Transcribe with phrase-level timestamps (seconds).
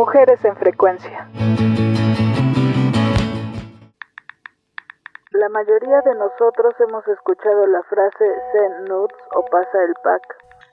[0.00, 1.28] Mujeres en frecuencia.
[5.32, 10.22] La mayoría de nosotros hemos escuchado la frase send nudes o pasa el pack.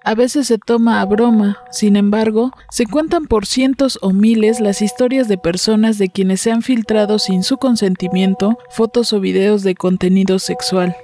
[0.05, 4.81] A veces se toma a broma, sin embargo, se cuentan por cientos o miles las
[4.81, 9.75] historias de personas de quienes se han filtrado sin su consentimiento fotos o videos de
[9.75, 10.95] contenido sexual.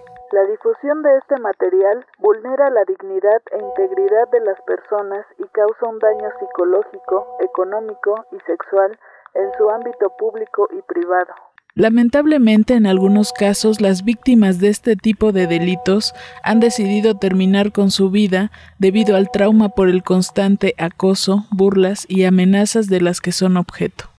[0.64, 6.00] Difusión de este material vulnera la dignidad e integridad de las personas y causa un
[6.00, 8.98] daño psicológico, económico y sexual
[9.34, 11.34] en su ámbito público y privado.
[11.76, 16.14] Lamentablemente, en algunos casos, las víctimas de este tipo de delitos
[16.44, 18.50] han decidido terminar con su vida
[18.80, 24.13] debido al trauma por el constante acoso, burlas y amenazas de las que son objeto.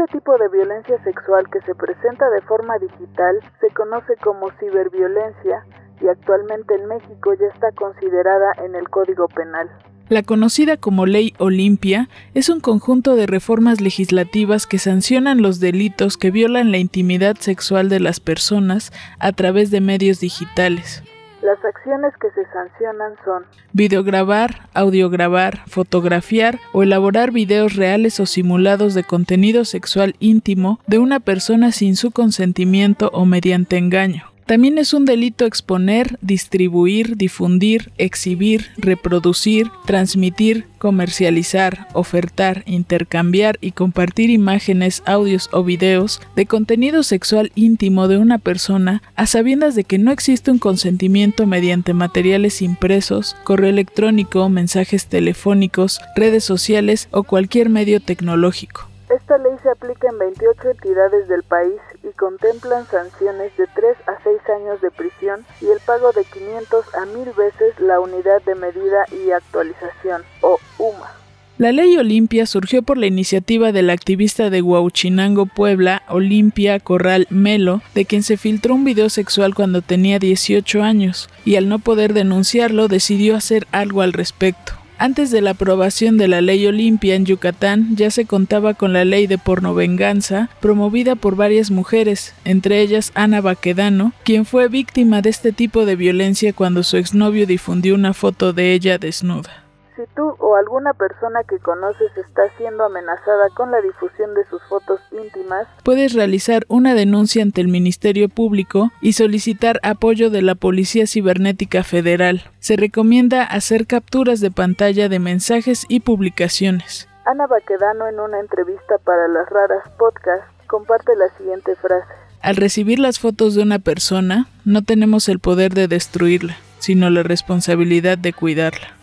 [0.00, 5.66] Este tipo de violencia sexual que se presenta de forma digital se conoce como ciberviolencia
[6.00, 9.68] y actualmente en México ya está considerada en el Código Penal.
[10.08, 16.16] La conocida como Ley Olimpia es un conjunto de reformas legislativas que sancionan los delitos
[16.16, 21.02] que violan la intimidad sexual de las personas a través de medios digitales.
[21.42, 28.92] Las acciones que se sancionan son videograbar, audiograbar, fotografiar o elaborar videos reales o simulados
[28.92, 34.29] de contenido sexual íntimo de una persona sin su consentimiento o mediante engaño.
[34.50, 44.28] También es un delito exponer, distribuir, difundir, exhibir, reproducir, transmitir, comercializar, ofertar, intercambiar y compartir
[44.28, 49.98] imágenes, audios o videos de contenido sexual íntimo de una persona a sabiendas de que
[49.98, 57.68] no existe un consentimiento mediante materiales impresos, correo electrónico, mensajes telefónicos, redes sociales o cualquier
[57.68, 58.89] medio tecnológico.
[59.30, 64.20] Esta ley se aplica en 28 entidades del país y contemplan sanciones de 3 a
[64.24, 68.56] 6 años de prisión y el pago de 500 a 1000 veces la unidad de
[68.56, 71.12] medida y actualización, o UMA.
[71.58, 77.82] La ley Olimpia surgió por la iniciativa del activista de Huauchinango, Puebla, Olimpia Corral Melo,
[77.94, 82.14] de quien se filtró un video sexual cuando tenía 18 años, y al no poder
[82.14, 84.79] denunciarlo decidió hacer algo al respecto.
[85.00, 89.06] Antes de la aprobación de la ley Olimpia en Yucatán ya se contaba con la
[89.06, 95.30] ley de pornovenganza promovida por varias mujeres, entre ellas Ana Baquedano, quien fue víctima de
[95.30, 99.69] este tipo de violencia cuando su exnovio difundió una foto de ella desnuda.
[100.00, 104.62] Si tú o alguna persona que conoces está siendo amenazada con la difusión de sus
[104.62, 110.54] fotos íntimas, puedes realizar una denuncia ante el Ministerio Público y solicitar apoyo de la
[110.54, 112.44] Policía Cibernética Federal.
[112.60, 117.06] Se recomienda hacer capturas de pantalla de mensajes y publicaciones.
[117.26, 122.08] Ana Baquedano en una entrevista para las raras podcast comparte la siguiente frase.
[122.40, 127.22] Al recibir las fotos de una persona, no tenemos el poder de destruirla, sino la
[127.22, 128.96] responsabilidad de cuidarla.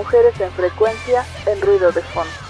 [0.00, 2.49] Mujeres en frecuencia en ruido de fondo.